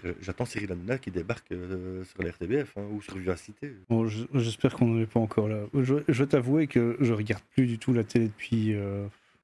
[0.03, 3.73] euh, j'attends Cyril Hanouna qui débarque sur la RTBF hein, ou sur Vivacité.
[3.89, 5.65] Bon, J'espère qu'on n'en est pas encore là.
[5.73, 8.75] Je, je vais t'avouer que je regarde plus du tout la télé depuis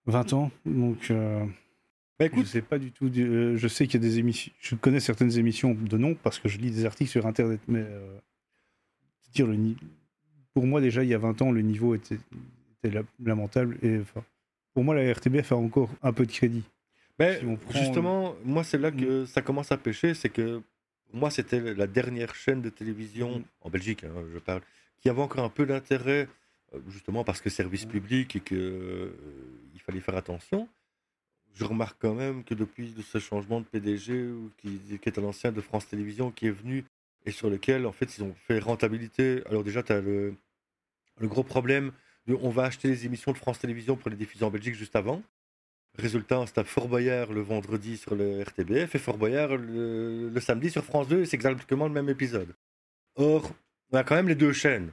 [0.05, 1.11] 20 ans, donc.
[2.19, 3.11] Bah, écoute, je sais pas du tout.
[3.13, 4.51] je sais qu'il y a des émissions.
[4.59, 7.85] Je connais certaines émissions de nom parce que je lis des articles sur Internet, mais
[9.33, 9.55] dire le
[10.57, 12.17] pour moi déjà il y a 20 ans le niveau était,
[13.23, 14.23] lamentable et enfin,
[14.73, 16.63] pour moi la RTBF a encore un peu de crédit.
[17.19, 17.39] Mais
[17.69, 19.27] justement, moi c'est là que mm.
[19.27, 20.63] ça commence à pêcher, c'est que
[21.13, 23.43] moi c'était la dernière chaîne de télévision mm.
[23.61, 24.61] en Belgique, hein, je parle,
[24.99, 26.27] qui avait encore un peu d'intérêt
[26.73, 27.89] euh, justement parce que service mm.
[27.89, 29.11] public et que euh,
[29.75, 30.67] il fallait faire attention.
[31.53, 35.51] Je remarque quand même que depuis ce changement de PDG qui, qui est un ancien
[35.51, 36.83] de France Télévisions qui est venu
[37.27, 39.43] et sur lequel en fait ils ont fait rentabilité.
[39.45, 40.33] Alors déjà tu as le
[41.19, 41.91] le gros problème,
[42.41, 45.21] on va acheter les émissions de France Télévisions pour les diffuser en Belgique juste avant.
[45.97, 50.69] Résultat, se tape Fort Boyard le vendredi sur le RTBF et Fort Boyard le, samedi
[50.69, 52.53] sur France 2, c'est exactement le même épisode.
[53.15, 53.51] Or,
[53.91, 54.91] on a quand même les deux chaînes.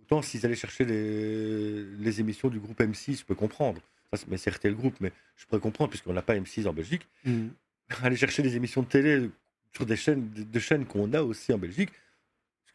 [0.00, 3.82] Autant s'ils allaient chercher les, émissions du groupe M6, je peux comprendre.
[4.12, 7.06] Ça, mais c'est RTL Groupe, mais je pourrais comprendre puisqu'on n'a pas M6 en Belgique.
[7.24, 7.48] Mm.
[8.02, 9.30] Aller chercher des émissions de télé
[9.74, 11.90] sur des chaînes, de chaînes qu'on a aussi en Belgique,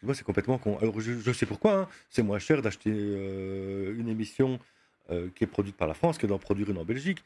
[0.04, 0.78] moi, c'est complètement con.
[0.80, 1.82] Alors, je, sais pourquoi.
[1.82, 1.88] Hein.
[2.10, 4.60] C'est moins cher d'acheter euh, une émission
[5.10, 7.24] euh, qui est produite par la France que d'en produire une en Belgique.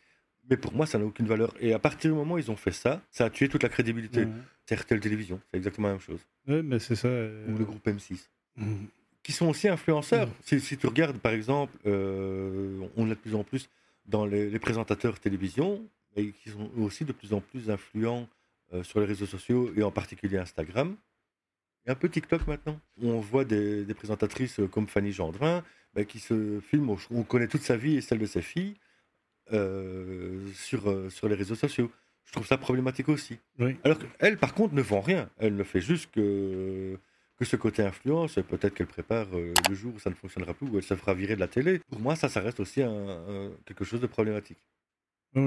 [0.50, 1.54] Mais pour moi, ça n'a aucune valeur.
[1.60, 3.70] Et à partir du moment où ils ont fait ça, ça a tué toute la
[3.70, 4.28] crédibilité.
[4.66, 6.20] C'est RTL Télévision, c'est exactement la même chose.
[6.48, 7.08] Oui, mais c'est ça.
[7.08, 8.28] Euh, Ou le groupe M6.
[8.58, 8.76] Mmh.
[9.24, 10.28] Qui sont aussi influenceurs.
[10.28, 10.60] Mmh.
[10.60, 13.70] Si, tu regardes, par exemple, on l'a de plus en plus
[14.06, 15.82] dans les, les, présentateurs télévision,
[16.16, 18.28] et qui sont aussi de plus en plus influents
[18.84, 20.96] sur les réseaux sociaux, et en particulier Instagram
[21.88, 22.80] un peu TikTok maintenant.
[23.02, 27.78] On voit des, présentatrices comme Fanny Gendrin bah, qui se filment, on connaît toute sa
[27.78, 28.76] vie et celle de ses filles
[29.54, 31.92] euh, sur, euh, sur les réseaux sociaux.
[32.26, 33.38] Je trouve ça problématique aussi.
[33.84, 35.30] Alors qu'elle, par contre, ne vend rien.
[35.38, 36.98] Elle ne fait juste que,
[37.38, 38.36] que ce côté influence.
[38.36, 41.14] Peut-être qu'elle prépare euh, le jour où ça ne fonctionnera plus, où elle se fera
[41.14, 41.80] virer de la télé.
[41.90, 44.58] Pour moi, ça, ça reste aussi un, quelque chose de problématique.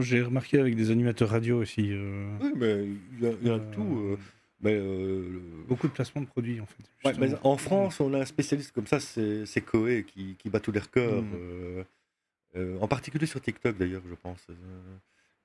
[0.00, 1.92] J'ai remarqué avec des animateurs radio aussi.
[2.40, 2.86] Oui, mais
[3.20, 4.16] il y a, tout.
[4.60, 7.38] Mais, euh, Beaucoup de placements de produits en fait.
[7.42, 10.80] en France, on a un spécialiste comme ça, c'est Koé qui, qui, bat tous les
[10.80, 11.22] records.
[11.22, 11.34] Mm.
[11.34, 11.84] Euh,
[12.56, 14.46] euh, en particulier sur TikTok d'ailleurs, je pense,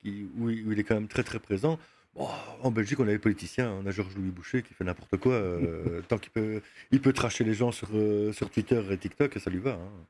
[0.00, 1.78] qui, où, il est quand même très très présent.
[2.16, 5.40] en Belgique, on a les politiciens, on a Georges-Louis Boucher qui fait n'importe quoi.
[6.08, 7.88] tant qu'il peut, il peut tracher les gens sur,
[8.32, 9.72] sur Twitter et TikTok, ça lui va.
[9.72, 10.06] Hein.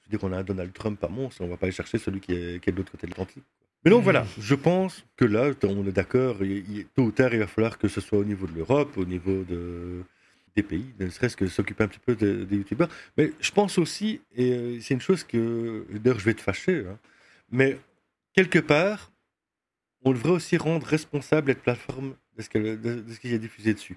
[0.00, 1.98] Je veux dire, on a un Donald Trump à monstre, on va pas aller chercher
[1.98, 3.44] celui qui est, qui est de l'autre côté de l'Atlantique.
[3.84, 6.36] Mais donc voilà, je pense que là, on est d'accord,
[6.94, 9.42] tôt ou tard, il va falloir que ce soit au niveau de l'Europe, au niveau
[9.42, 10.04] de,
[10.54, 12.88] des pays, ne serait-ce que s'occuper un petit peu des, youtubeurs.
[13.16, 16.84] Mais je pense aussi, et euh, c'est une chose que, d'ailleurs, je vais te fâcher,
[16.88, 16.98] hein,
[17.50, 17.78] mais
[18.34, 19.10] quelque part,
[20.04, 22.48] on devrait aussi rendre responsable cette plateforme de ce
[23.18, 23.96] qu'il y a diffusé dessus.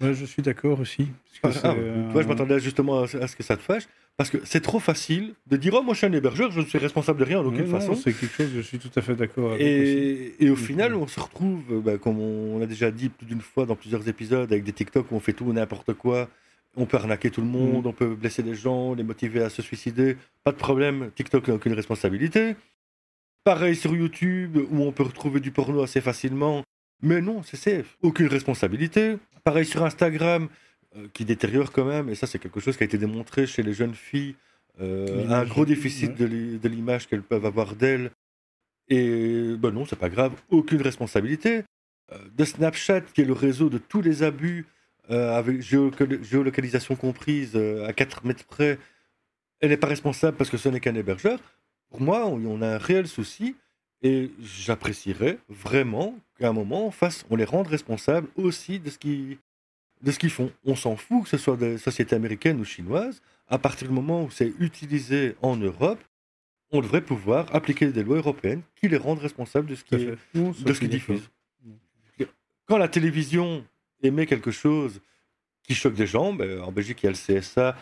[0.00, 1.08] je suis d'accord aussi.
[1.42, 3.84] Parce que ah, ah, toi, je m'attendais justement à ce que ça te fâche.
[4.16, 6.66] Parce que c'est trop facile de dire Oh, moi je suis un hébergeur, je ne
[6.66, 7.94] suis responsable de rien en aucune façon.
[7.94, 9.66] C'est quelque chose, je suis tout à fait d'accord avec.
[9.66, 13.40] Et, et, au final, on se retrouve, bah, comme on a déjà dit plus d'une
[13.40, 16.28] fois dans plusieurs épisodes, avec des TikTok où on fait tout n'importe quoi.
[16.76, 17.88] On peut arnaquer tout le monde, mm.
[17.88, 20.16] on peut blesser les gens, les motiver à se suicider.
[20.44, 22.56] Pas de problème, TikTok n'a aucune responsabilité.
[23.42, 26.62] Pareil sur YouTube, où on peut retrouver du porno assez facilement.
[27.02, 27.96] Mais non, c'est safe.
[28.02, 29.16] Aucune responsabilité.
[29.44, 30.48] Pareil sur Instagram, euh,
[31.12, 33.74] qui détériore quand même, et ça c'est quelque chose qui a été démontré chez les
[33.74, 34.36] jeunes filles,
[34.80, 38.10] euh, un gros déficit de l'image qu'elles peuvent avoir d'elles.
[38.88, 41.62] Et ben non, c'est pas grave, aucune responsabilité.
[42.12, 44.66] Euh, de Snapchat, qui est le réseau de tous les abus,
[45.10, 48.78] avec géolocalisation comprise à 4 mètres près,
[49.60, 51.38] elle n'est pas responsable parce que ce n'est qu'un hébergeur.
[51.90, 53.54] Pour moi, on, a un réel souci
[54.02, 58.98] et j'apprécierais vraiment qu'à un moment, on, fasse, on les rende responsables aussi de ce
[58.98, 59.38] qui,
[60.04, 60.52] de ce qu'ils font.
[60.64, 63.22] On s'en fout que ce soit des sociétés américaines ou chinoises.
[63.48, 66.02] À partir du moment où c'est utilisé en Europe,
[66.70, 70.88] on devrait pouvoir appliquer des lois européennes qui les rendent responsables de ce qu'ils qu
[70.88, 71.30] diffusent.
[72.66, 73.64] Quand la télévision
[74.02, 75.00] émet quelque chose
[75.62, 77.76] qui choque des gens, ben, en Belgique il y a le CSA,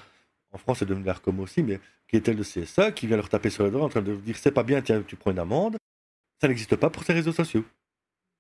[0.53, 3.51] en France c'est devenu l'ARCOM aussi, mais qui était le CSA, qui vient leur taper
[3.51, 5.77] sur le doigt en train de dire c'est pas bien, tiens, tu prends une amende.
[6.41, 7.65] Ça n'existe pas pour ces réseaux sociaux.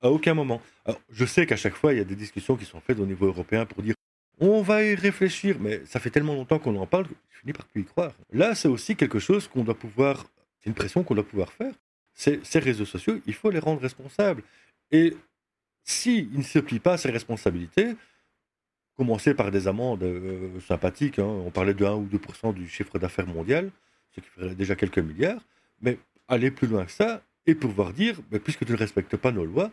[0.03, 0.61] À aucun moment.
[0.85, 3.07] Alors, je sais qu'à chaque fois, il y a des discussions qui sont faites au
[3.07, 3.95] niveau européen pour dire
[4.41, 7.53] on va y réfléchir, mais ça fait tellement longtemps qu'on en parle que je finis
[7.53, 8.12] par plus y croire.
[8.33, 10.27] Là, c'est aussi quelque chose qu'on doit pouvoir,
[10.59, 11.73] c'est une pression qu'on doit pouvoir faire.
[12.15, 14.43] Ces, ces réseaux sociaux, il faut les rendre responsables.
[14.91, 15.17] Et
[15.85, 17.95] s'il ne se plie pas à ses responsabilités,
[18.97, 22.99] commencer par des amendes euh, sympathiques, hein, on parlait de 1 ou 2% du chiffre
[22.99, 23.71] d'affaires mondial,
[24.15, 25.43] ce qui ferait déjà quelques milliards,
[25.81, 29.33] mais aller plus loin que ça et pouvoir dire, mais puisque tu ne respectes pas
[29.33, 29.71] nos lois,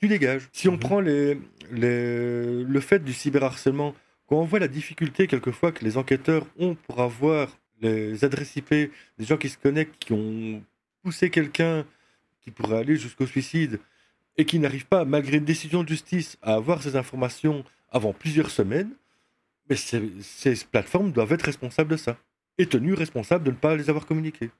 [0.00, 0.48] tu dégages.
[0.52, 0.78] Si on Mhm.
[0.78, 1.38] prend les,
[1.70, 3.94] les- le fait du cyberharcèlement,
[4.26, 8.70] quand on voit la difficulté quelquefois que les enquêteurs ont pour avoir les adresses IP
[9.18, 10.62] des gens qui se connectent, qui ont
[11.02, 11.84] poussé quelqu'un
[12.42, 13.78] qui pourrait aller jusqu'au suicide
[14.36, 18.50] et qui n'arrivent pas, malgré une décision de justice, à avoir ces informations avant plusieurs
[18.50, 18.90] semaines,
[19.68, 22.16] mais ces, ces plateformes doivent être responsables de ça
[22.58, 24.50] et tenues responsables de ne pas les avoir communiquées.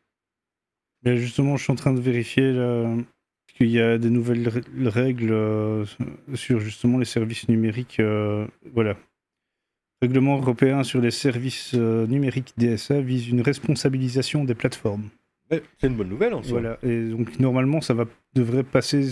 [1.03, 2.95] Mais justement, je suis en train de vérifier là,
[3.61, 4.49] qu'il y a des nouvelles
[4.87, 5.85] règles euh,
[6.35, 8.01] sur justement les services numériques.
[8.01, 8.97] euh, voilà.
[10.01, 15.11] Règlement européen sur les services euh, numériques DSA vise une responsabilisation des plateformes.
[15.51, 16.61] C'est une bonne nouvelle en soi.
[16.61, 16.79] Voilà.
[16.83, 19.11] Et donc normalement, ça va devrait passer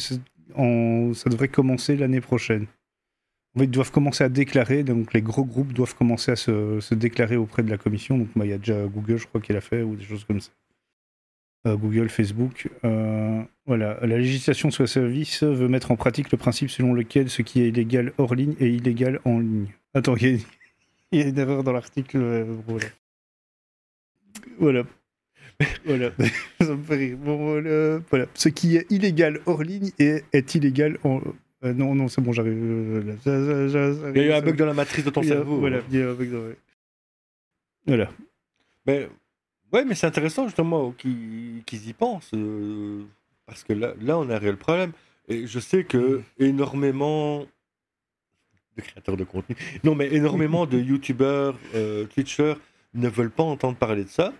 [0.54, 2.66] en, ça devrait commencer l'année prochaine.
[3.54, 4.82] En fait, ils doivent commencer à déclarer.
[4.82, 8.16] Donc les gros groupes doivent commencer à se, se déclarer auprès de la commission.
[8.16, 10.24] Donc bah, il y a déjà Google, je crois, qui l'a fait ou des choses
[10.24, 10.52] comme ça.
[11.66, 12.68] Euh, Google, Facebook.
[12.84, 13.98] euh, voilà.
[14.04, 17.60] La législation sur les services veut mettre en pratique le principe selon lequel ce qui
[17.62, 19.68] est illégal hors ligne est illégal en ligne.
[19.94, 20.38] Attends, il y a,
[21.12, 22.16] il y a une erreur dans l'article.
[22.16, 22.86] euh, voilà.
[24.58, 24.82] Voilà.
[25.84, 26.10] Voilà,
[26.60, 27.16] ça me fait rire.
[27.18, 27.98] Bon, voilà.
[28.10, 28.26] voilà.
[28.34, 31.20] Ce qui est illégal hors ligne est, est illégal en.
[31.64, 32.54] euh, non, non, c'est bon, j'arrive.
[32.56, 35.58] euh, Il y a eu un bug dans la matrice de ton cerveau.
[35.58, 36.54] Voilà, il y a un bug dans-.
[37.86, 38.08] Voilà.
[38.86, 39.08] Mais,
[39.72, 42.30] ouais, mais c'est intéressant justement qu'ils qu'ils y pensent.
[42.34, 43.02] euh,
[43.48, 44.92] parce que là, là, on a un réel problème.
[45.26, 47.44] Et je sais que énormément
[48.76, 52.54] de créateurs de contenu, non, mais énormément de youtubeurs, euh, twitchers
[52.94, 54.32] ne veulent pas entendre parler de ça.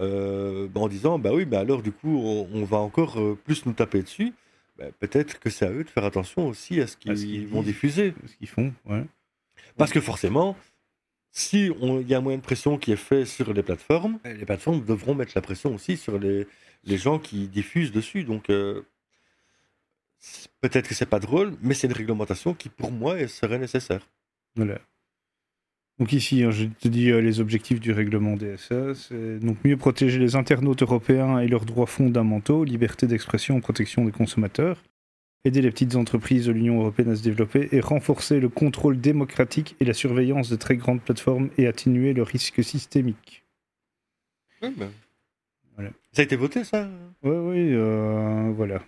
[0.00, 3.66] euh, en disant, bah oui, bah alors du coup, on, on va encore euh, plus
[3.66, 4.32] nous taper dessus.
[4.78, 8.14] Bah, Peut-être que c'est à eux de faire attention aussi à ce qu'ils vont diffuser.
[8.26, 9.04] Ce qu'ils font, ouais.
[9.76, 10.56] Parce que forcément,
[11.32, 14.18] si on- il y a un moyen de pression qui est fait sur les plateformes,
[14.24, 16.46] les plateformes devront mettre la pression aussi sur les,
[16.88, 18.24] les gens qui diffusent dessus.
[18.24, 18.82] Donc euh,
[20.60, 24.08] peut-être que c'est pas drôle, mais c'est une réglementation qui pour moi serait nécessaire.
[24.56, 24.80] Voilà.
[25.98, 28.94] Donc ici, hein, je te dis euh, les objectifs du règlement DSA.
[28.94, 34.12] C'est donc mieux protéger les internautes européens et leurs droits fondamentaux, liberté d'expression, protection des
[34.12, 34.82] consommateurs,
[35.44, 39.74] aider les petites entreprises de l'Union européenne à se développer et renforcer le contrôle démocratique
[39.80, 43.44] et la surveillance de très grandes plateformes et atténuer le risque systémique.
[45.78, 45.92] Voilà.
[46.12, 46.88] Ça a été voté ça?
[47.22, 48.82] Oui, oui, euh, voilà.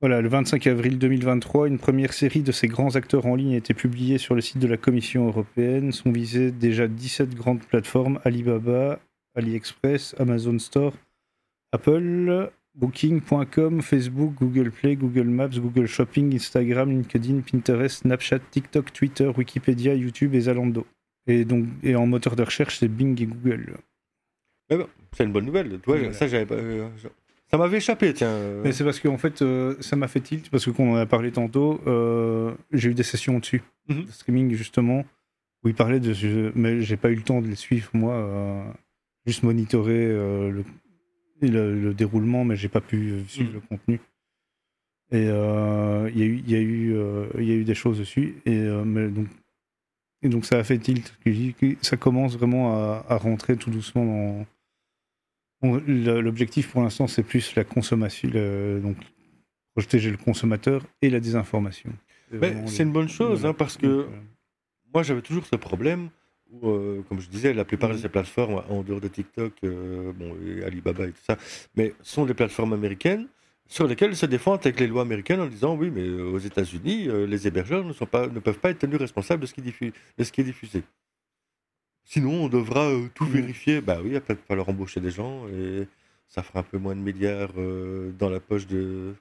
[0.00, 3.58] Voilà, le 25 avril 2023, une première série de ces grands acteurs en ligne a
[3.58, 5.92] été publiée sur le site de la Commission européenne.
[5.92, 8.98] Sont visées déjà 17 grandes plateformes Alibaba,
[9.36, 10.94] AliExpress, Amazon Store,
[11.70, 19.30] Apple, Booking.com, Facebook, Google Play, Google Maps, Google Shopping, Instagram, LinkedIn, Pinterest, Snapchat, TikTok, Twitter,
[19.34, 20.86] Wikipédia, YouTube et Zalando.
[21.28, 23.76] Et donc, et en moteur de recherche, c'est Bing et Google.
[24.70, 25.78] Bon, C'est une bonne nouvelle.
[25.86, 26.12] Voilà.
[26.12, 26.88] ça, j'avais pas- euh,
[27.50, 28.36] ça m'avait échappé, tiens.
[28.64, 31.06] Mais c'est parce qu'en fait, euh, ça m'a fait tilt, parce que qu'on en a
[31.06, 35.04] parlé tantôt, euh, j'ai eu des sessions dessus, de streaming justement,
[35.64, 38.14] où ils parlaient de ce mais j'ai pas eu le temps de les suivre, moi,
[38.14, 38.64] euh,
[39.26, 40.64] juste monitorer euh, le,
[41.48, 43.54] le, le déroulement, mais j'ai pas pu euh, suivre Mhm.
[43.54, 44.00] le contenu.
[45.12, 47.74] Et euh, il y, a eu- y, a eu, euh, il y a eu des
[47.76, 49.28] choses dessus, et, euh, mais donc,
[50.22, 51.14] et donc ça a fait tilt.
[51.82, 54.46] Ça commence vraiment à, à rentrer tout doucement dans.
[55.62, 58.96] Bon, L'objectif pour l'instant, c'est plus la consommation, le- donc
[59.74, 61.90] protéger le consommateur et la désinformation.
[62.66, 64.04] C'est une bonne chose, hein, parce que euh,
[64.92, 66.08] moi j'avais toujours ce problème
[66.50, 68.00] où, euh, comme je disais, la plupart de Mhm.
[68.00, 71.36] ces plateformes, en dehors de TikTok, euh, bon, et Alibaba et tout ça,
[71.76, 73.26] mais sont des plateformes américaines
[73.68, 77.46] sur lesquelles se défendent avec les lois américaines en disant oui, mais aux États-Unis, les
[77.48, 80.24] hébergeurs ne, sont pas, ne peuvent pas être tenus responsables de ce qui, diffu- de
[80.24, 80.82] ce qui est diffusé.
[82.08, 83.32] Sinon, on devra euh, tout Mhm.
[83.32, 83.80] vérifier.
[83.80, 85.86] Bah oui, il va peut-être falloir embaucher des gens et
[86.28, 89.14] ça fera un peu moins de milliards euh, dans la poche de,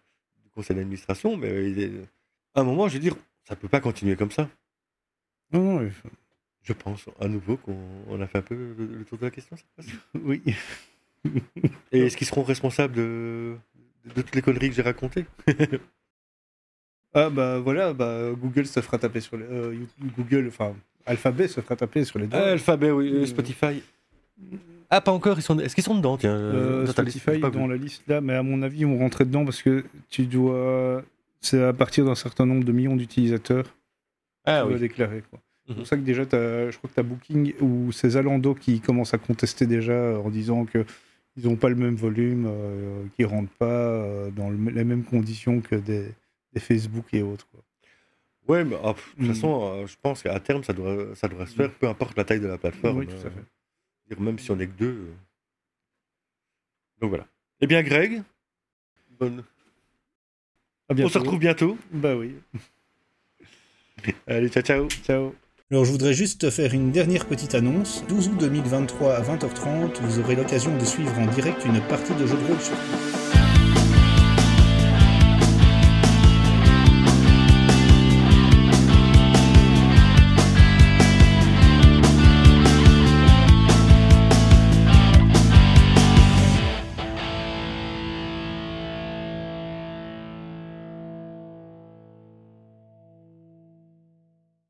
[0.44, 1.92] du conseil d'administration, mais il est-
[2.54, 4.50] à un moment, je veux dire, ça peut pas continuer comme ça.
[5.52, 6.10] Non, non, faut-
[6.64, 9.32] Je pense à nouveau qu'on on a fait un peu le, le tour de la
[9.32, 9.58] question.
[9.76, 9.92] fois-ci.
[10.24, 10.42] oui.
[11.92, 13.56] Et est-ce qu'ils seront responsables de,
[14.16, 15.26] de toutes les conneries que j'ai racontées?
[17.14, 19.86] Ah bah voilà, bah, Google se fera taper sur les, euh,
[20.18, 22.40] Google, enfin Alphabet se fera taper sur les doigts.
[22.40, 23.82] Alphabet, oui, Euh, Spotify.
[24.90, 25.38] Ah, pas encore.
[25.38, 25.58] Ils sont...
[25.60, 28.34] Est-ce qu'ils sont dedans tiens, Euh, dans liste Spotify pas dans la liste là, mais
[28.34, 31.04] à mon avis, ils vont rentrer dedans parce que tu dois.
[31.42, 33.66] C'est à partir d'un certain nombre de millions d'utilisateurs
[34.46, 35.24] Ah tu dois déclarer.
[35.68, 35.78] C'est Mhm.
[35.78, 39.14] pour ça que déjà, je crois que tu as Booking ou c'est Zalando qui commence
[39.14, 40.86] à contester déjà en disant que
[41.38, 44.84] ils n'ont pas le même volume, euh, qu'ils ne rentrent pas euh, dans le- les
[44.86, 46.06] mêmes conditions que des,
[46.54, 47.48] des Facebook et autres.
[47.52, 47.62] Quoi.
[48.48, 49.28] Ouais, mais ah, de toute Mm.
[49.34, 52.24] façon, euh, je pense qu'à terme, ça devrait, ça devrait se faire, peu importe la
[52.24, 53.00] taille de la plateforme.
[53.00, 53.30] Oui, tout à euh,
[54.10, 54.20] fait.
[54.20, 54.92] Même si on est que deux.
[55.10, 55.14] euh.
[57.02, 57.26] Donc voilà.
[57.62, 58.22] Eh bien, Greg,
[59.20, 59.44] bonne-
[60.90, 61.78] À on se retrouve bientôt.
[61.92, 62.36] Bah oui.
[64.28, 64.88] Allez, ciao, ciao.
[64.90, 65.34] Ciao.
[65.72, 68.06] Alors je voudrais juste te faire une dernière petite annonce.
[68.08, 72.28] 12 août 2023 à 20h30, vous aurez l'occasion de suivre en direct une partie de
[72.28, 72.76] jeu de rôle sur